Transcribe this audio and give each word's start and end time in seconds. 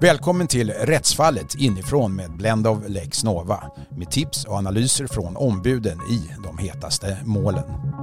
Välkommen 0.00 0.46
till 0.46 0.70
Rättsfallet 0.70 1.54
inifrån 1.54 2.16
med 2.16 2.36
Blend 2.36 2.66
of 2.66 2.78
Lex 2.88 3.24
Nova 3.24 3.62
med 3.90 4.10
tips 4.10 4.44
och 4.44 4.54
analyser 4.54 5.06
från 5.06 5.36
ombuden 5.36 5.98
i 6.10 6.30
de 6.44 6.58
hetaste 6.58 7.18
målen. 7.24 7.93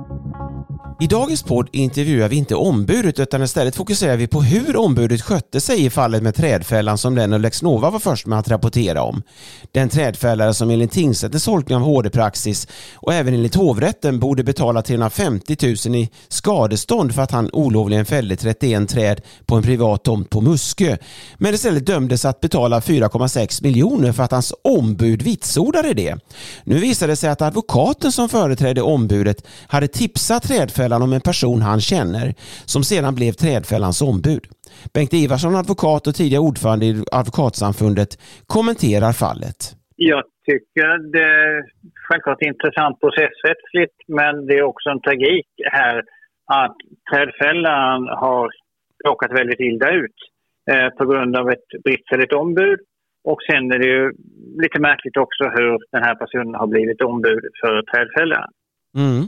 I 1.01 1.07
dagens 1.07 1.43
podd 1.43 1.69
intervjuar 1.71 2.29
vi 2.29 2.35
inte 2.35 2.55
ombudet 2.55 3.19
utan 3.19 3.43
istället 3.43 3.75
fokuserar 3.75 4.17
vi 4.17 4.27
på 4.27 4.41
hur 4.41 4.77
ombudet 4.77 5.21
skötte 5.21 5.61
sig 5.61 5.85
i 5.85 5.89
fallet 5.89 6.23
med 6.23 6.35
trädfällan 6.35 6.97
som 6.97 7.15
den 7.15 7.33
och 7.33 7.39
Lex 7.39 7.61
Nova 7.61 7.89
var 7.89 7.99
först 7.99 8.25
med 8.25 8.39
att 8.39 8.49
rapportera 8.49 9.03
om. 9.03 9.23
Den 9.71 9.89
trädfällare 9.89 10.53
som 10.53 10.69
enligt 10.69 10.91
tingsrättens 10.91 11.45
tolkning 11.45 11.77
av 11.77 11.83
HD-praxis 11.83 12.67
och 12.95 13.13
även 13.13 13.33
enligt 13.33 13.55
hovrätten 13.55 14.19
borde 14.19 14.43
betala 14.43 14.81
350 14.81 15.57
000 15.87 15.95
i 15.95 16.09
skadestånd 16.27 17.15
för 17.15 17.21
att 17.21 17.31
han 17.31 17.49
olovligen 17.53 18.05
fällde 18.05 18.35
31 18.35 18.89
träd 18.89 19.21
på 19.45 19.55
en 19.55 19.63
privat 19.63 20.03
tomt 20.03 20.29
på 20.29 20.41
Muskö. 20.41 20.97
Men 21.37 21.53
istället 21.53 21.85
dömdes 21.85 22.25
att 22.25 22.41
betala 22.41 22.79
4,6 22.79 23.63
miljoner 23.63 24.11
för 24.11 24.23
att 24.23 24.31
hans 24.31 24.53
ombud 24.61 25.21
vitsordade 25.21 25.93
det. 25.93 26.15
Nu 26.63 26.79
visade 26.79 27.11
det 27.11 27.15
sig 27.15 27.29
att 27.29 27.41
advokaten 27.41 28.11
som 28.11 28.29
företrädde 28.29 28.81
ombudet 28.81 29.47
hade 29.67 29.87
tipsat 29.87 30.43
trädfällaren 30.43 30.90
anmälan 30.91 31.01
om 31.01 31.13
en 31.13 31.21
person 31.21 31.61
han 31.61 31.79
känner 31.79 32.33
som 32.65 32.83
sedan 32.83 33.15
blev 33.15 33.31
trädfällans 33.31 34.01
ombud. 34.01 34.43
Bengt 34.93 35.13
Ivarsson, 35.13 35.55
advokat 35.55 36.07
och 36.07 36.15
tidigare 36.15 36.43
ordförande 36.49 36.85
i 36.85 37.03
Advokatsamfundet, 37.11 38.11
kommenterar 38.47 39.13
fallet. 39.13 39.59
Jag 39.95 40.23
tycker 40.49 40.87
det 41.15 41.23
är 41.23 41.63
självklart 42.05 42.41
intressant 42.41 42.99
processrättsligt 43.03 43.97
men 44.07 44.33
det 44.47 44.55
är 44.61 44.63
också 44.71 44.89
en 44.89 45.01
tragik 45.01 45.49
här 45.79 45.97
att 46.61 46.77
Trädfällan 47.09 47.99
har 48.23 48.49
råkat 49.07 49.31
väldigt 49.39 49.59
illa 49.59 49.89
ut 50.01 50.17
eh, 50.71 50.89
på 50.97 51.03
grund 51.09 51.35
av 51.35 51.45
ett 51.49 51.69
bristfälligt 51.83 52.33
ombud 52.33 52.79
och 53.23 53.39
sen 53.47 53.63
är 53.73 53.79
det 53.79 53.89
ju 53.95 54.11
lite 54.63 54.79
märkligt 54.79 55.17
också 55.17 55.43
hur 55.55 55.71
den 55.95 56.03
här 56.07 56.15
personen 56.15 56.55
har 56.61 56.67
blivit 56.67 57.01
ombud 57.01 57.43
för 57.61 57.73
Trädfällan. 57.89 58.49
Mm. 58.97 59.23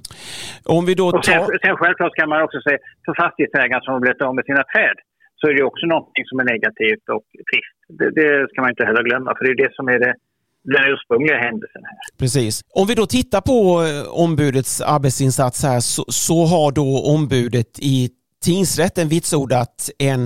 Om 0.63 0.85
vi 0.85 0.93
då 0.95 1.11
tar... 1.11 1.21
sen, 1.21 1.45
sen 1.63 1.75
självklart 1.77 2.11
ska 2.11 2.27
man 2.27 2.41
också 2.47 2.59
säga, 2.61 2.77
för 3.05 3.13
fastighetsägare 3.23 3.81
som 3.83 3.93
har 3.93 4.01
blivit 4.05 4.21
av 4.21 4.35
med 4.35 4.45
sina 4.45 4.63
träd 4.73 4.97
så 5.39 5.47
är 5.49 5.53
det 5.53 5.63
också 5.63 5.85
någonting 5.85 6.25
som 6.29 6.39
är 6.39 6.43
negativt 6.53 7.05
och 7.15 7.25
trist. 7.49 7.77
Det, 7.99 8.09
det 8.19 8.47
ska 8.49 8.61
man 8.61 8.69
inte 8.69 8.85
heller 8.85 9.03
glömma, 9.03 9.29
för 9.37 9.43
det 9.45 9.51
är 9.55 9.59
det 9.65 9.73
som 9.75 9.87
är 9.87 9.99
det, 9.99 10.13
den 10.63 10.83
ursprungliga 10.93 11.37
händelsen 11.37 11.81
här. 11.89 11.97
Precis. 12.19 12.61
Om 12.69 12.87
vi 12.87 12.95
då 12.95 13.05
tittar 13.05 13.41
på 13.41 13.59
eh, 13.83 14.23
ombudets 14.23 14.81
arbetsinsats 14.81 15.63
här 15.63 15.79
så, 15.79 16.03
så 16.07 16.45
har 16.45 16.71
då 16.71 16.89
ombudet 17.15 17.79
i 17.79 18.09
tingsrätten 18.43 19.07
vitsordat 19.07 19.89
en 19.99 20.23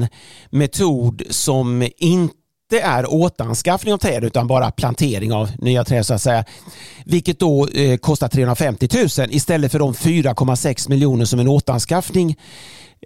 metod 0.52 1.22
som 1.30 1.88
inte 1.98 2.47
inte 2.72 2.86
är 2.86 3.06
återanskaffning 3.14 3.94
av 3.94 3.98
träd 3.98 4.24
utan 4.24 4.48
bara 4.48 4.72
plantering 4.72 5.34
av 5.34 5.48
nya 5.58 5.84
träd 5.84 6.06
så 6.06 6.14
att 6.14 6.22
säga. 6.22 6.44
Vilket 7.06 7.40
då 7.40 7.68
eh, 7.76 7.98
kostar 7.98 8.28
350 8.28 8.88
000 9.20 9.30
istället 9.30 9.72
för 9.72 9.80
de 9.80 9.94
4,6 9.94 10.90
miljoner 10.90 11.26
som 11.26 11.40
en 11.40 11.48
återanskaffning 11.48 12.36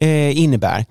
eh, 0.01 0.43
innebär. 0.43 0.85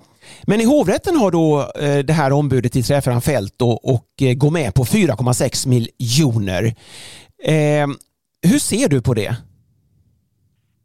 Men 0.47 0.61
i 0.61 0.65
hovrätten 0.65 1.15
har 1.15 1.31
då 1.31 1.59
eh, 1.59 2.05
det 2.05 2.13
här 2.13 2.31
ombudet 2.31 2.75
i 2.75 2.83
träfäran 2.83 3.21
fällt 3.21 3.61
och, 3.61 3.93
och 3.93 4.07
eh, 4.21 4.33
går 4.33 4.51
med 4.51 4.73
på 4.73 4.83
4,6 4.83 5.67
miljoner. 5.67 6.63
Eh, 7.43 7.87
hur 8.51 8.59
ser 8.59 8.89
du 8.89 9.01
på 9.01 9.13
det? 9.13 9.35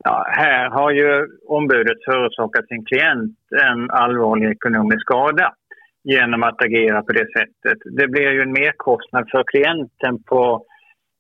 Ja, 0.05 0.27
här 0.31 0.71
har 0.71 0.91
ju 0.91 1.27
ombudet 1.49 1.99
förorsakat 2.05 2.67
sin 2.69 2.85
klient 2.85 3.39
en 3.69 3.91
allvarlig 3.91 4.51
ekonomisk 4.51 5.01
skada 5.01 5.53
genom 6.15 6.43
att 6.43 6.63
agera 6.63 7.03
på 7.03 7.13
det 7.13 7.27
sättet. 7.39 7.79
Det 7.99 8.09
blir 8.09 8.31
ju 8.33 8.41
en 8.43 8.53
merkostnad 8.53 9.25
för 9.31 9.45
klienten 9.53 10.23
på 10.31 10.65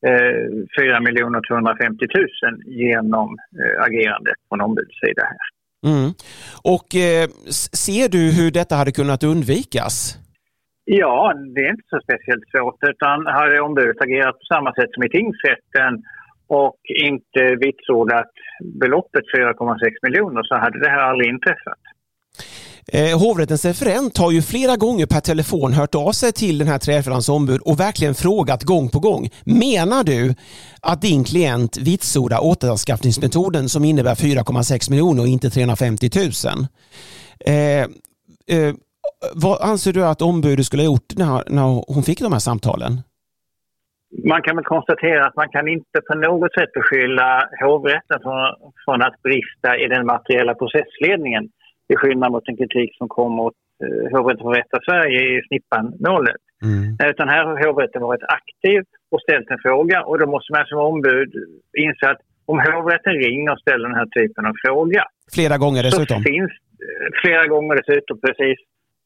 eh, 0.07 0.45
4 0.79 1.01
250 1.49 2.07
000 2.15 2.29
genom 2.67 3.29
eh, 3.61 3.85
agerandet 3.87 4.39
från 4.49 4.61
ombudets 4.61 5.01
sida 5.05 5.23
här. 5.33 5.47
Mm. 5.91 6.11
Och 6.77 6.89
eh, 7.09 7.29
ser 7.87 8.09
du 8.09 8.23
hur 8.39 8.51
detta 8.51 8.75
hade 8.75 8.93
kunnat 8.93 9.23
undvikas? 9.25 10.19
Ja, 10.85 11.33
det 11.55 11.61
är 11.67 11.71
inte 11.71 11.89
så 11.91 12.01
speciellt 12.07 12.49
svårt 12.51 12.81
utan 12.93 13.27
hade 13.27 13.61
ombudet 13.61 14.01
agerat 14.01 14.39
på 14.41 14.47
samma 14.55 14.71
sätt 14.75 14.91
som 14.95 15.03
i 15.03 15.09
tingsrätten 15.09 15.93
och 16.47 16.81
inte 17.11 17.43
vitsordat 17.65 18.33
beloppet 18.83 19.25
4,6 19.37 19.91
miljoner 20.03 20.43
så 20.43 20.55
hade 20.55 20.79
det 20.81 20.91
här 20.91 21.03
aldrig 21.11 21.29
inträffat. 21.31 21.83
Eh, 22.93 23.19
hovrättens 23.19 23.65
referent 23.65 24.19
har 24.19 24.33
ju 24.33 24.43
flera 24.43 24.77
gånger 24.77 25.07
per 25.07 25.21
telefon 25.21 25.73
hört 25.73 25.95
av 25.95 26.13
sig 26.13 26.33
till 26.33 26.59
den 26.59 26.69
här 26.69 26.79
trädfällans 26.79 27.29
ombud 27.29 27.61
och 27.61 27.81
verkligen 27.81 28.15
frågat 28.15 28.63
gång 28.63 28.89
på 28.89 28.99
gång. 28.99 29.29
Menar 29.45 30.05
du 30.05 30.35
att 30.83 31.03
din 31.03 31.25
klient 31.25 31.79
vitsordar 31.79 32.45
återanskaffningsmetoden 32.45 33.69
som 33.69 33.85
innebär 33.85 34.15
4,6 34.15 34.91
miljoner 34.91 35.23
och 35.23 35.29
inte 35.29 35.51
350 35.51 36.11
000? 36.17 36.31
Eh, 37.47 37.81
eh, 38.57 38.75
vad 39.35 39.61
anser 39.61 39.93
du 39.93 40.05
att 40.07 40.23
ombudet 40.23 40.67
skulle 40.67 40.83
ha 40.83 40.93
gjort 40.93 41.17
när, 41.17 41.43
när 41.47 41.95
hon 41.95 42.03
fick 42.03 42.21
de 42.21 42.33
här 42.33 42.41
samtalen? 42.41 42.93
Man 44.25 44.43
kan 44.43 44.57
väl 44.57 44.65
konstatera 44.65 45.27
att 45.27 45.37
man 45.37 45.49
kan 45.49 45.69
inte 45.69 46.01
på 46.09 46.15
något 46.19 46.53
sätt 46.55 46.73
beskylla 46.73 47.49
hovrätten 47.61 48.19
från, 48.23 48.73
från 48.85 49.03
att 49.03 49.23
brista 49.23 49.77
i 49.85 49.89
den 49.89 50.07
materiella 50.07 50.55
processledningen 50.55 51.49
till 51.87 51.99
skillnad 51.99 52.33
mot 52.33 52.49
en 52.49 52.57
kritik 52.57 52.91
som 52.99 53.09
kom 53.09 53.33
mot 53.33 53.55
eh, 53.85 54.19
Hovrätten 54.19 54.45
för 54.47 54.55
Rätta 54.61 54.79
Sverige 54.89 55.21
i 55.33 55.43
Snippan-målet. 55.49 56.43
Mm. 56.65 57.11
Utan 57.11 57.29
här 57.29 57.45
har 57.45 57.67
hovrätten 57.67 58.03
varit 58.03 58.27
aktiv 58.39 58.83
och 59.11 59.21
ställt 59.21 59.51
en 59.51 59.59
fråga 59.59 59.99
och 60.09 60.19
då 60.19 60.27
måste 60.27 60.53
man 60.53 60.67
som 60.67 60.79
ombud 60.79 61.31
inse 61.79 62.11
att 62.11 62.21
om 62.51 62.59
hovrätten 62.61 63.15
ringer 63.27 63.53
och 63.53 63.61
ställer 63.61 63.89
den 63.89 63.99
här 64.01 64.11
typen 64.19 64.47
av 64.47 64.55
fråga. 64.65 65.03
Flera 65.35 65.57
gånger 65.59 65.83
dessutom? 65.83 66.23
Finns, 66.23 66.53
eh, 66.87 67.09
flera 67.23 67.47
gånger 67.47 67.75
dessutom, 67.77 68.21
precis. 68.27 68.59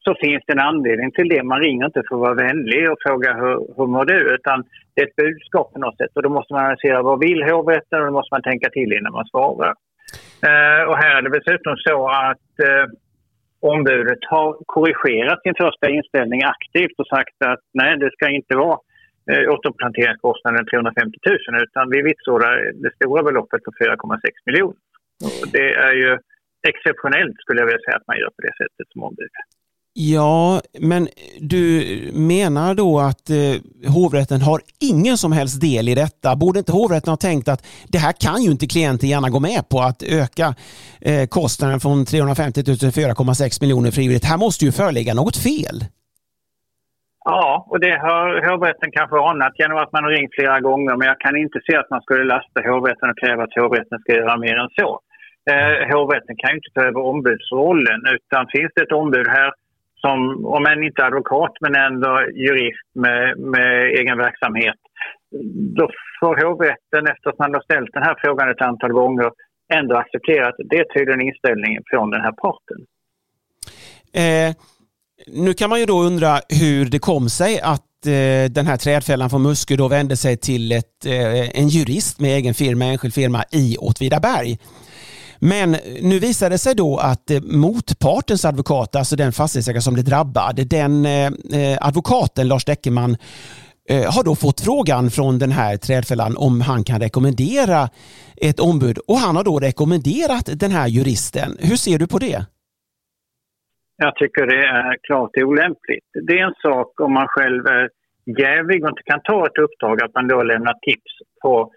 Så 0.05 0.15
finns 0.23 0.43
det 0.47 0.53
en 0.53 0.67
anledning 0.71 1.11
till 1.11 1.29
det. 1.29 1.43
Man 1.43 1.59
ringer 1.59 1.85
inte 1.85 2.03
för 2.07 2.15
att 2.15 2.25
vara 2.27 2.33
vänlig 2.47 2.91
och 2.91 2.97
fråga 3.05 3.33
hur, 3.33 3.55
hur 3.77 3.87
mår 3.87 4.05
du? 4.05 4.19
Utan 4.35 4.63
det 4.93 5.01
är 5.01 5.07
ett 5.07 5.15
budskap 5.15 5.73
på 5.73 5.79
något 5.79 5.97
sätt. 5.97 6.11
Och 6.15 6.23
då 6.23 6.29
måste 6.29 6.53
man 6.53 6.63
analysera 6.63 7.01
vad 7.01 7.19
vill 7.19 7.43
hovrätten 7.43 7.99
och 7.99 8.05
då 8.05 8.11
måste 8.11 8.33
man 8.33 8.41
tänka 8.41 8.69
till 8.69 8.93
innan 8.93 9.13
man 9.13 9.25
svarar. 9.25 9.73
Eh, 10.49 10.83
och 10.89 10.97
här 10.97 11.15
är 11.17 11.21
det 11.21 11.39
dessutom 11.39 11.75
så 11.77 11.97
att 12.09 12.51
eh, 12.67 12.85
ombudet 13.59 14.23
har 14.33 14.57
korrigerat 14.65 15.41
sin 15.41 15.55
första 15.63 15.89
inställning 15.89 16.41
aktivt 16.43 16.99
och 17.01 17.07
sagt 17.07 17.37
att 17.45 17.63
nej, 17.73 17.97
det 17.97 18.11
ska 18.11 18.29
inte 18.29 18.55
vara 18.55 18.79
eh, 19.31 19.43
återplanteringskostnaden 19.53 20.65
350 20.65 21.17
000 21.25 21.63
utan 21.65 21.89
vi 21.89 22.01
vitsordar 22.01 22.53
det 22.83 22.91
stora 22.95 23.23
beloppet 23.23 23.63
på 23.63 23.71
4,6 23.71 24.19
miljoner. 24.45 24.77
det 25.51 25.73
är 25.87 25.93
ju 25.93 26.11
exceptionellt 26.67 27.37
skulle 27.39 27.59
jag 27.59 27.67
vilja 27.67 27.85
säga 27.85 27.97
att 27.97 28.07
man 28.07 28.17
gör 28.17 28.31
på 28.37 28.41
det 28.47 28.55
sättet 28.61 28.87
som 28.91 29.03
ombud. 29.03 29.35
Ja, 29.93 30.61
men 30.79 31.07
du 31.39 31.83
menar 32.13 32.75
då 32.75 32.99
att 32.99 33.29
eh, 33.29 33.91
hovrätten 33.97 34.41
har 34.41 34.59
ingen 34.91 35.17
som 35.17 35.31
helst 35.31 35.61
del 35.61 35.89
i 35.89 35.95
detta? 35.95 36.35
Borde 36.35 36.59
inte 36.59 36.71
hovrätten 36.71 37.09
ha 37.09 37.17
tänkt 37.17 37.47
att 37.49 37.61
det 37.93 37.97
här 37.97 38.13
kan 38.25 38.41
ju 38.43 38.51
inte 38.51 38.67
klienten 38.67 39.09
gärna 39.09 39.29
gå 39.29 39.39
med 39.39 39.61
på 39.71 39.79
att 39.79 40.03
öka 40.03 40.47
eh, 41.01 41.27
kostnaden 41.37 41.79
från 41.79 42.05
350 42.05 42.63
000 42.67 42.77
till 42.77 42.89
4,6 42.89 43.61
miljoner 43.63 43.91
frivilligt? 43.91 44.25
Här 44.31 44.37
måste 44.37 44.65
ju 44.65 44.71
föreligga 44.71 45.13
något 45.13 45.37
fel. 45.37 45.77
Ja, 47.25 47.65
och 47.71 47.79
det 47.79 47.95
har 48.07 48.27
hovrätten 48.49 48.91
kanske 48.91 49.17
anat 49.31 49.53
genom 49.61 49.77
att 49.77 49.91
man 49.91 50.03
har 50.03 50.11
ringt 50.11 50.35
flera 50.37 50.59
gånger 50.59 50.95
men 50.97 51.07
jag 51.07 51.19
kan 51.19 51.35
inte 51.35 51.59
se 51.67 51.73
att 51.77 51.89
man 51.89 52.01
skulle 52.01 52.23
lasta 52.23 52.59
hovrätten 52.69 53.09
och 53.09 53.19
kräva 53.23 53.43
att 53.43 53.59
hovrätten 53.61 53.99
ska 53.99 54.11
göra 54.13 54.37
mer 54.37 54.55
än 54.63 54.71
så. 54.79 54.89
Eh, 55.51 55.77
hovrätten 55.93 56.35
kan 56.37 56.49
ju 56.51 56.57
inte 56.61 56.73
ta 56.75 56.81
över 56.89 57.01
ombudsrollen 57.11 58.01
utan 58.15 58.47
finns 58.55 58.71
det 58.75 58.81
ett 58.83 58.99
ombud 59.01 59.27
här 59.27 59.51
som, 60.01 60.45
om 60.45 60.65
än 60.65 60.83
inte 60.83 61.05
advokat, 61.05 61.53
men 61.61 61.75
ändå 61.75 62.11
jurist 62.45 62.89
med, 62.95 63.37
med 63.37 63.71
egen 63.99 64.17
verksamhet. 64.17 64.79
Då 65.77 65.89
får 66.19 66.35
hovrätten, 66.45 67.07
efter 67.13 67.29
att 67.29 67.39
man 67.39 67.53
har 67.53 67.61
ställt 67.61 67.93
den 67.93 68.03
här 68.03 68.15
frågan 68.23 68.49
ett 68.49 68.61
antal 68.61 68.91
gånger, 68.91 69.29
ändå 69.73 69.95
acceptera 69.95 70.47
att 70.47 70.55
det 70.69 70.77
är 70.77 70.93
tydligen 70.93 71.21
inställningen 71.21 71.83
från 71.91 72.09
den 72.09 72.21
här 72.21 72.31
parten. 72.31 72.79
Eh, 74.13 74.55
nu 75.27 75.53
kan 75.53 75.69
man 75.69 75.79
ju 75.79 75.85
då 75.85 76.01
undra 76.01 76.39
hur 76.61 76.85
det 76.85 76.99
kom 76.99 77.29
sig 77.29 77.59
att 77.61 78.05
eh, 78.05 78.51
den 78.51 78.65
här 78.67 78.77
trädfällan 78.77 79.29
från 79.29 79.43
Muskö 79.43 79.75
då 79.75 79.87
vände 79.87 80.17
sig 80.17 80.37
till 80.37 80.71
ett, 80.71 81.05
eh, 81.05 81.59
en 81.59 81.67
jurist 81.67 82.19
med 82.19 82.31
egen 82.37 82.53
firma, 82.53 82.85
enskild 82.85 83.13
firma 83.13 83.43
i 83.51 83.77
Åtvidaberg. 83.79 84.57
Men 85.43 85.71
nu 86.01 86.19
visade 86.19 86.53
det 86.53 86.57
sig 86.57 86.75
då 86.75 86.97
att 86.97 87.31
eh, 87.31 87.41
motpartens 87.41 88.45
advokat, 88.45 88.95
alltså 88.95 89.15
den 89.15 89.31
fastighetsägare 89.31 89.81
som 89.81 89.93
blev 89.93 90.05
drabbad, 90.05 90.55
den 90.69 91.05
eh, 91.05 91.27
eh, 91.59 91.77
advokaten 91.87 92.47
Lars 92.47 92.65
Deckerman 92.65 93.17
har 94.15 94.23
då 94.23 94.35
fått 94.35 94.61
frågan 94.61 95.09
från 95.09 95.39
den 95.39 95.51
här 95.51 95.77
trädfällan 95.77 96.37
om 96.37 96.61
han 96.61 96.83
kan 96.83 96.99
rekommendera 96.99 97.89
ett 98.47 98.59
ombud 98.59 98.97
och 99.07 99.17
han 99.25 99.35
har 99.35 99.43
då 99.43 99.59
rekommenderat 99.59 100.45
den 100.63 100.71
här 100.71 100.87
juristen. 100.87 101.49
Hur 101.59 101.75
ser 101.75 101.97
du 101.99 102.07
på 102.07 102.17
det? 102.17 102.39
Jag 103.97 104.15
tycker 104.15 104.45
det 104.53 104.61
är 104.77 104.97
klart 105.07 105.31
olämpligt. 105.37 106.09
Det 106.27 106.33
är 106.39 106.43
en 106.47 106.59
sak 106.61 106.99
om 107.05 107.13
man 107.13 107.27
själv 107.27 107.65
är 107.65 107.89
jävig 108.45 108.83
och 108.83 108.89
inte 108.89 109.03
kan 109.11 109.21
ta 109.23 109.45
ett 109.45 109.57
uppdrag 109.65 110.03
att 110.03 110.13
man 110.13 110.27
då 110.27 110.43
lämnar 110.43 110.73
tips 110.73 111.13
på 111.43 111.71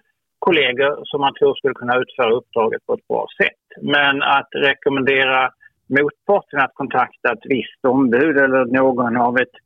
kollegor 0.46 0.93
som 1.05 1.20
man 1.20 1.35
tror 1.35 1.55
skulle 1.55 1.75
kunna 1.75 1.96
utföra 2.02 2.37
uppdraget 2.38 2.87
på 2.87 2.94
ett 2.94 3.08
bra 3.08 3.26
sätt. 3.41 3.64
Men 3.94 4.23
att 4.23 4.50
rekommendera 4.69 5.50
motparten 5.99 6.61
att 6.61 6.75
kontakta 6.75 7.32
ett 7.32 7.46
visst 7.55 7.81
ombud 7.94 8.38
eller 8.44 8.64
någon 8.64 9.17
av 9.17 9.35
ett 9.38 9.56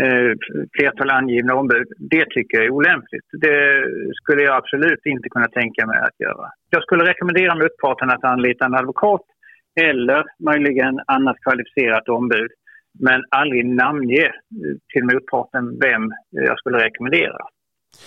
eh, 0.00 0.32
flertal 0.74 1.10
angivna 1.10 1.54
ombud, 1.54 1.88
det 1.98 2.26
tycker 2.30 2.56
jag 2.58 2.66
är 2.66 2.70
olämpligt. 2.70 3.28
Det 3.44 3.60
skulle 4.20 4.42
jag 4.42 4.56
absolut 4.56 5.02
inte 5.04 5.28
kunna 5.28 5.48
tänka 5.48 5.86
mig 5.86 5.98
att 5.98 6.20
göra. 6.26 6.46
Jag 6.70 6.82
skulle 6.82 7.04
rekommendera 7.04 7.54
motparten 7.54 8.10
att 8.10 8.24
anlita 8.24 8.64
en 8.64 8.74
advokat 8.74 9.26
eller 9.80 10.24
möjligen 10.50 11.00
annat 11.06 11.36
kvalificerat 11.44 12.08
ombud 12.08 12.50
men 12.98 13.20
aldrig 13.30 13.66
namnge 13.66 14.26
eh, 14.26 14.76
till 14.92 15.04
motparten 15.04 15.78
vem 15.80 16.02
jag 16.30 16.58
skulle 16.58 16.78
rekommendera. 16.78 17.42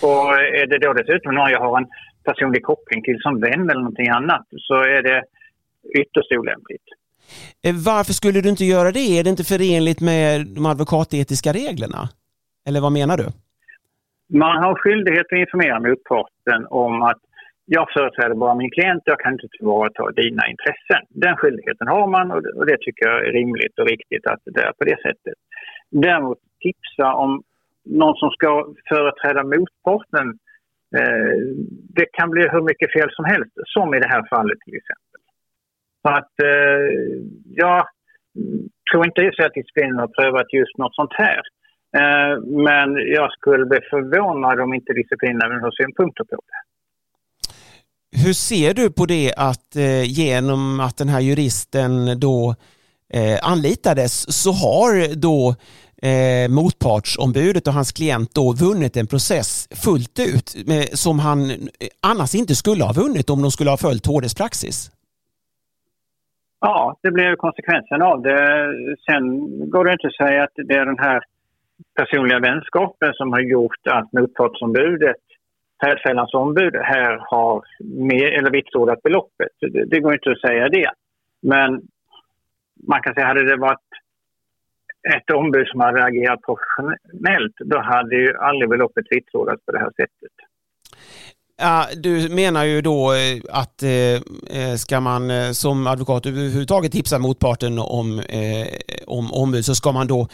Och 0.01 0.27
eh, 0.39 0.61
är 0.61 0.65
det 0.67 0.77
då 0.77 0.93
dessutom 0.93 1.35
någon 1.35 1.51
jag 1.51 1.59
har 1.59 1.77
en 1.77 1.87
personlig 2.23 2.63
koppling 2.63 3.03
till 3.03 3.19
som 3.21 3.39
vän 3.39 3.69
eller 3.69 3.81
någonting 3.81 4.09
annat 4.09 4.45
så 4.67 4.75
är 4.75 5.01
det 5.09 5.23
ytterst 6.01 6.31
olämpligt. 6.31 6.87
Eh, 7.65 7.75
varför 7.85 8.13
skulle 8.13 8.41
du 8.41 8.49
inte 8.49 8.65
göra 8.65 8.91
det? 8.91 9.19
Är 9.19 9.23
det 9.23 9.29
inte 9.29 9.43
förenligt 9.43 10.01
med 10.01 10.47
de 10.55 10.65
advokatetiska 10.65 11.49
reglerna? 11.53 12.01
Eller 12.67 12.81
vad 12.81 12.91
menar 12.91 13.17
du? 13.17 13.27
Man 14.43 14.63
har 14.63 14.75
skyldighet 14.75 15.25
att 15.31 15.43
informera 15.45 15.79
motparten 15.79 16.61
om 16.69 17.01
att 17.01 17.21
jag 17.65 17.87
företräder 17.93 18.35
bara 18.35 18.55
min 18.55 18.71
klient, 18.71 19.03
jag 19.05 19.19
kan 19.19 19.33
inte 19.33 19.47
tillvarata 19.57 20.11
dina 20.11 20.43
intressen. 20.51 21.01
Den 21.09 21.35
skyldigheten 21.37 21.87
har 21.87 22.07
man 22.07 22.31
och 22.31 22.65
det 22.65 22.77
tycker 22.81 23.07
jag 23.09 23.27
är 23.27 23.31
rimligt 23.31 23.79
och 23.79 23.87
riktigt 23.87 24.27
att 24.27 24.41
det 24.45 24.61
är 24.61 24.73
på 24.79 24.83
det 24.83 24.97
sättet. 25.07 25.37
Däremot 25.89 26.37
tipsa 26.63 27.13
om 27.13 27.43
någon 27.85 28.15
som 28.15 28.29
ska 28.29 28.49
företräda 28.89 29.43
motparten, 29.43 30.27
eh, 30.99 31.35
det 31.97 32.05
kan 32.13 32.29
bli 32.29 32.43
hur 32.51 32.61
mycket 32.61 32.93
fel 32.93 33.09
som 33.11 33.25
helst, 33.25 33.51
som 33.65 33.93
i 33.93 33.99
det 33.99 34.07
här 34.07 34.27
fallet 34.29 34.59
till 34.65 34.75
exempel. 34.81 35.19
Så 36.01 36.09
att 36.19 36.33
eh, 36.51 36.85
jag 37.63 37.87
tror 38.91 39.05
inte 39.05 39.21
det 39.21 39.45
att 39.45 39.53
disciplinen 39.53 39.99
har 39.99 40.07
prövat 40.07 40.53
just 40.53 40.77
något 40.77 40.95
sånt 40.95 41.13
här. 41.13 41.41
Eh, 41.97 42.33
men 42.67 42.89
jag 43.17 43.31
skulle 43.31 43.65
bli 43.65 43.79
förvånad 43.89 44.59
om 44.59 44.73
inte 44.73 44.93
disciplinen 44.93 45.61
har 45.61 45.71
synpunkter 45.71 46.23
på 46.23 46.35
det. 46.35 46.61
Hur 48.23 48.33
ser 48.33 48.73
du 48.73 48.91
på 48.91 49.05
det 49.05 49.33
att 49.37 49.75
eh, 49.75 50.03
genom 50.03 50.79
att 50.79 50.97
den 50.97 51.09
här 51.09 51.19
juristen 51.19 52.19
då 52.19 52.55
eh, 53.13 53.51
anlitades 53.51 54.41
så 54.43 54.51
har 54.51 55.15
då 55.15 55.55
eh, 56.09 56.49
motpartsombudet 56.49 57.67
och 57.67 57.73
hans 57.73 57.91
klient 57.91 58.29
då 58.35 58.45
vunnit 58.65 58.97
en 58.97 59.07
process 59.07 59.49
fullt 59.85 60.19
ut 60.19 60.47
med, 60.67 60.83
som 61.05 61.19
han 61.19 61.39
eh, 61.49 61.55
annars 62.11 62.35
inte 62.35 62.55
skulle 62.55 62.83
ha 62.83 62.93
vunnit 62.93 63.29
om 63.29 63.41
de 63.41 63.51
skulle 63.51 63.69
ha 63.69 63.77
följt 63.77 64.05
HDs 64.05 64.35
praxis? 64.35 64.91
Ja, 66.59 66.97
det 67.03 67.11
blir 67.11 67.35
konsekvensen 67.35 68.01
av 68.01 68.21
det. 68.21 68.39
Sen 69.05 69.23
går 69.69 69.85
det 69.85 69.91
inte 69.91 70.07
att 70.07 70.27
säga 70.27 70.43
att 70.43 70.55
det 70.55 70.75
är 70.81 70.85
den 70.85 70.99
här 70.99 71.19
personliga 71.99 72.39
vänskapen 72.39 73.13
som 73.13 73.31
har 73.31 73.41
gjort 73.41 73.87
att 73.87 74.13
motpartsombudet 74.13 75.23
Färdfällans 75.83 76.33
ombud 76.33 76.75
här 76.75 77.17
har 77.31 77.63
med, 77.79 78.33
eller 78.37 78.51
vitsordat 78.51 79.03
beloppet. 79.03 79.47
Det, 79.59 79.85
det, 79.85 79.99
går 79.99 80.13
inte 80.13 80.31
att 80.31 80.41
säga 80.41 80.69
det. 80.69 80.91
Men 81.41 81.81
man 82.87 83.01
kan 83.01 83.13
säga, 83.13 83.27
hade 83.27 83.49
det 83.49 83.57
varit 83.57 83.89
ett 85.15 85.29
ombud 85.29 85.67
som 85.67 85.79
hade 85.79 86.03
agerat 86.03 86.39
professionellt, 86.41 87.55
då 87.65 87.79
hade 87.79 88.15
ju 88.15 88.37
aldrig 88.37 88.69
beloppet 88.69 89.05
vitsordats 89.09 89.65
på 89.65 89.71
det 89.71 89.79
här 89.79 89.91
sättet. 90.01 90.35
Ja, 91.57 91.85
du 92.03 92.35
menar 92.35 92.63
ju 92.65 92.81
då 92.81 93.11
eh, 93.13 93.61
att 93.61 93.83
eh, 93.83 94.15
eh, 94.59 94.75
ska 94.75 94.99
man 94.99 95.53
som 95.53 95.87
advokat 95.87 96.25
överhuvudtaget 96.25 96.91
tipsa 96.91 97.19
motparten 97.19 97.79
om, 97.79 98.19
eh, 98.19 98.67
om 99.07 99.33
ombud 99.33 99.65
så 99.65 99.75
ska 99.75 99.91
man 99.91 100.07
då 100.07 100.27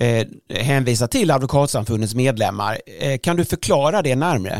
eh, 0.00 0.26
hänvisa 0.70 1.06
till 1.06 1.30
Advokatsamfundets 1.30 2.14
medlemmar. 2.14 2.72
Eh, 3.04 3.18
kan 3.22 3.36
du 3.36 3.44
förklara 3.44 4.02
det 4.02 4.16
närmre? 4.16 4.54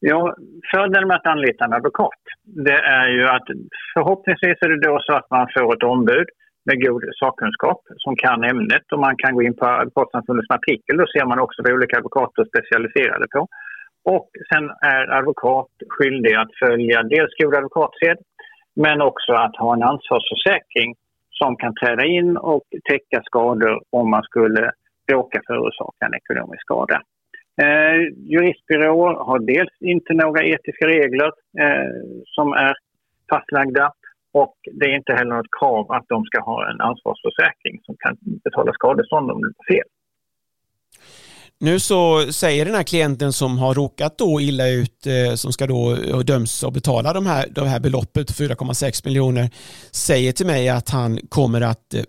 Ja, 0.00 0.36
fördelen 0.70 1.08
med 1.08 1.16
att 1.16 1.26
anlita 1.26 1.64
en 1.64 1.72
advokat 1.72 2.24
det 2.44 2.78
är 3.00 3.08
ju 3.08 3.28
att 3.28 3.46
förhoppningsvis 3.94 4.58
är 4.60 4.68
det 4.68 4.88
då 4.88 4.98
så 5.02 5.12
att 5.14 5.30
man 5.30 5.46
får 5.54 5.76
ett 5.76 5.82
ombud 5.82 6.28
med 6.66 6.86
god 6.86 7.02
sakkunskap 7.20 7.80
som 7.96 8.16
kan 8.16 8.44
ämnet 8.44 8.92
och 8.92 8.98
man 8.98 9.16
kan 9.16 9.34
gå 9.34 9.42
in 9.42 9.56
på 9.56 9.66
Advokatsamfundets 9.66 10.50
artikel. 10.50 10.96
Då 10.96 11.06
ser 11.06 11.26
man 11.26 11.38
också 11.38 11.62
vad 11.62 11.72
olika 11.72 11.96
advokater 11.96 12.42
är 12.42 12.46
specialiserade 12.46 13.26
på. 13.34 13.48
Och 14.04 14.28
sen 14.52 14.64
är 14.94 15.04
advokat 15.18 15.70
skyldig 15.88 16.34
att 16.34 16.52
följa 16.62 17.02
dels 17.02 17.32
god 17.42 17.54
advokatsed 17.54 18.18
men 18.76 19.00
också 19.00 19.32
att 19.32 19.56
ha 19.56 19.74
en 19.74 19.82
ansvarsförsäkring 19.82 20.94
som 21.30 21.56
kan 21.56 21.74
träda 21.74 22.04
in 22.04 22.36
och 22.36 22.62
täcka 22.90 23.22
skador 23.24 23.82
om 23.90 24.10
man 24.10 24.22
skulle 24.22 24.70
råka 25.12 25.40
förorsaka 25.46 26.06
en 26.06 26.14
ekonomisk 26.14 26.60
skada. 26.60 27.02
Eh, 27.62 28.00
juristbyråer 28.32 29.14
har 29.14 29.38
dels 29.38 29.74
inte 29.80 30.14
några 30.14 30.44
etiska 30.44 30.86
regler 30.86 31.30
eh, 31.62 31.90
som 32.24 32.52
är 32.52 32.74
fastlagda 33.30 33.92
och 34.40 34.54
det 34.78 34.84
är 34.90 34.96
inte 34.96 35.12
heller 35.12 35.36
något 35.36 35.54
krav 35.60 35.92
att 35.92 36.06
de 36.08 36.24
ska 36.24 36.38
ha 36.50 36.70
en 36.70 36.80
ansvarsförsäkring 36.80 37.76
som 37.86 37.94
kan 37.98 38.16
betala 38.44 38.72
skadestånd 38.72 39.30
om 39.30 39.38
det 39.42 39.52
blir 39.54 39.76
fel. 39.76 39.88
Nu 41.60 41.78
så 41.80 42.20
säger 42.32 42.64
den 42.64 42.74
här 42.74 42.82
klienten 42.82 43.32
som 43.32 43.58
har 43.58 43.74
råkat 43.74 44.18
då 44.18 44.40
illa 44.40 44.68
ut, 44.68 45.06
eh, 45.06 45.34
som 45.34 45.52
ska 45.52 45.66
då 45.66 45.96
döms 46.22 46.64
att 46.64 46.74
betala 46.74 47.12
de 47.12 47.26
här, 47.26 47.46
de 47.50 47.66
här 47.66 47.80
beloppet 47.80 48.28
4,6 48.30 49.04
miljoner, 49.04 49.46
säger 49.92 50.32
till 50.32 50.46
mig 50.46 50.68
att 50.68 50.90
han 50.90 51.18
kommer 51.28 51.60
att 51.60 51.94
eh, 51.94 52.00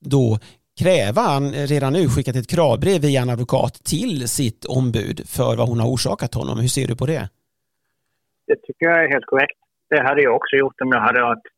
då 0.00 0.38
kräva, 0.80 1.22
han 1.22 1.52
redan 1.52 1.92
nu 1.92 2.08
skickat 2.08 2.36
ett 2.36 2.50
kravbrev 2.50 3.00
via 3.00 3.22
en 3.22 3.30
advokat 3.30 3.74
till 3.74 4.28
sitt 4.28 4.64
ombud 4.64 5.28
för 5.36 5.56
vad 5.56 5.68
hon 5.68 5.80
har 5.80 5.88
orsakat 5.88 6.34
honom. 6.34 6.58
Hur 6.60 6.68
ser 6.68 6.86
du 6.86 6.96
på 6.96 7.06
det? 7.06 7.28
Det 8.46 8.56
tycker 8.66 8.86
jag 8.86 9.04
är 9.04 9.08
helt 9.08 9.26
korrekt. 9.26 9.58
Det 9.90 10.02
hade 10.02 10.22
jag 10.22 10.36
också 10.36 10.56
gjort 10.56 10.80
om 10.80 10.88
jag 10.92 11.00
hade 11.00 11.20
varit 11.20 11.53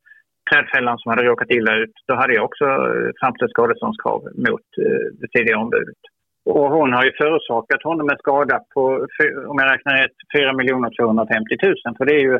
trädfällan 0.50 0.98
som 0.98 1.10
hade 1.10 1.28
råkat 1.30 1.50
illa 1.50 1.72
ut. 1.82 1.94
Då 2.08 2.14
hade 2.14 2.34
jag 2.34 2.44
också 2.44 2.64
eh, 2.64 3.08
framställt 3.20 3.50
skadeståndskrav 3.50 4.20
mot 4.46 4.66
eh, 4.84 5.06
det 5.20 5.28
tidigare 5.34 5.62
ombudet. 5.64 6.00
Och 6.54 6.66
hon 6.76 6.92
har 6.92 7.04
ju 7.04 7.12
förorsakat 7.20 7.82
honom 7.82 8.10
en 8.10 8.18
skada 8.18 8.60
på, 8.74 8.82
om 9.50 9.56
jag 9.60 9.72
räknar 9.72 9.94
rätt, 10.02 10.18
4 10.36 10.52
250 11.00 11.56
000. 11.62 11.96
För 11.98 12.04
det 12.06 12.14
är 12.14 12.24
ju 12.30 12.38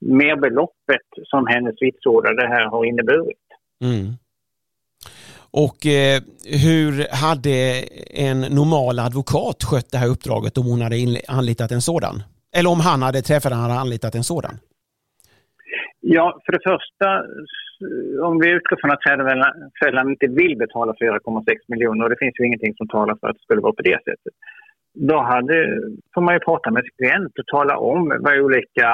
merbeloppet 0.00 1.08
som 1.24 1.46
hennes 1.46 1.74
vitsordade 1.80 2.48
här 2.48 2.66
har 2.66 2.84
inneburit. 2.84 3.46
Mm. 3.84 4.06
Och 5.50 5.86
eh, 5.86 6.20
hur 6.64 7.06
hade 7.26 7.84
en 8.10 8.40
normal 8.40 8.98
advokat 8.98 9.64
skött 9.64 9.90
det 9.92 9.98
här 9.98 10.08
uppdraget 10.08 10.58
om 10.58 10.66
hon 10.66 10.80
hade 10.80 11.20
anlitat 11.28 11.70
en 11.72 11.82
sådan? 11.82 12.22
Eller 12.56 12.70
om 12.70 12.80
han 12.80 13.02
hade 13.02 13.22
träffat 13.22 13.52
han 13.52 13.60
hade 13.60 13.80
anlitat 13.80 14.14
en 14.14 14.24
sådan? 14.24 14.58
Ja, 16.16 16.26
för 16.44 16.52
det 16.52 16.68
första, 16.72 17.08
om 18.28 18.34
vi 18.42 18.48
utgår 18.50 18.76
från 18.80 18.90
att 18.90 19.06
föräldrarna 19.78 20.10
inte 20.10 20.26
vill 20.26 20.56
betala 20.56 20.92
4,6 20.92 21.44
miljoner 21.68 22.04
och 22.04 22.10
det 22.10 22.22
finns 22.22 22.40
ju 22.40 22.46
ingenting 22.46 22.74
som 22.74 22.88
talar 22.88 23.14
för 23.20 23.28
att 23.28 23.36
det 23.36 23.42
skulle 23.42 23.60
vara 23.60 23.78
på 23.80 23.82
det 23.82 23.98
sättet. 24.08 24.34
Då 25.10 25.18
hade, 25.32 25.56
får 26.14 26.22
man 26.22 26.34
ju 26.34 26.40
prata 26.40 26.70
med 26.70 26.82
sin 26.82 26.96
klient 26.98 27.38
och 27.38 27.46
tala 27.46 27.74
om 27.78 28.02
vad 28.24 28.38
olika 28.38 28.86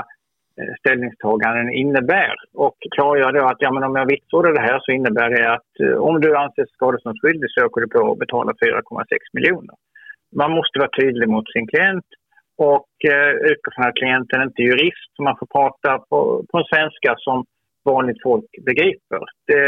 eh, 0.58 0.72
ställningstaganden 0.80 1.70
innebär 1.70 2.34
och 2.54 2.76
klargör 2.94 3.32
då 3.32 3.44
att 3.46 3.62
ja, 3.64 3.70
men 3.72 3.84
om 3.84 3.96
jag 3.96 4.10
vitsordar 4.12 4.52
det 4.52 4.66
här 4.68 4.78
så 4.82 4.92
innebär 4.92 5.30
det 5.30 5.52
att 5.56 5.72
eh, 5.84 5.96
om 6.08 6.20
du 6.20 6.36
anses 6.36 6.70
skadeståndsskyldig 6.70 7.50
så 7.50 7.66
åker 7.66 7.80
du 7.80 7.88
på 7.88 8.12
att 8.12 8.18
betala 8.18 8.52
4,6 8.52 9.04
miljoner. 9.32 9.76
Man 10.36 10.50
måste 10.50 10.78
vara 10.78 10.96
tydlig 11.00 11.28
mot 11.28 11.52
sin 11.52 11.66
klient 11.66 12.08
och 12.56 12.90
eh, 13.12 13.32
utgå 13.50 13.68
från 13.74 13.86
att 13.86 13.94
klienten 13.94 14.42
inte 14.42 14.62
är 14.62 14.66
jurist 14.66 15.10
så 15.16 15.22
man 15.22 15.36
får 15.38 15.46
prata 15.46 15.98
på, 15.98 16.44
på 16.50 16.58
en 16.58 16.64
svenska 16.64 17.14
som 17.18 17.44
vanligt 17.84 18.22
folk 18.22 18.44
begriper. 18.66 19.20
Det 19.46 19.66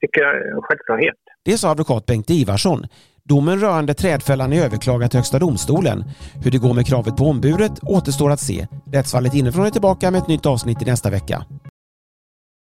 tycker 0.00 0.20
jag 0.20 0.36
är 0.36 0.54
en 0.56 0.62
självklarhet. 0.62 1.20
Det 1.44 1.58
sa 1.58 1.70
advokat 1.70 2.06
Bengt 2.06 2.30
Ivarsson. 2.30 2.80
Domen 3.28 3.60
rörande 3.60 3.94
trädfällan 3.94 4.52
är 4.52 4.64
överklagad 4.64 5.10
till 5.10 5.18
Högsta 5.18 5.38
domstolen. 5.38 6.04
Hur 6.44 6.50
det 6.50 6.58
går 6.58 6.74
med 6.74 6.86
kravet 6.86 7.16
på 7.16 7.24
ombudet 7.24 7.72
återstår 7.82 8.30
att 8.30 8.40
se. 8.40 8.66
Rättsfallet 8.92 9.34
inifrån 9.34 9.66
är 9.66 9.70
tillbaka 9.70 10.10
med 10.10 10.18
ett 10.18 10.28
nytt 10.28 10.46
avsnitt 10.46 10.82
i 10.82 10.84
nästa 10.84 11.10
vecka. 11.10 11.44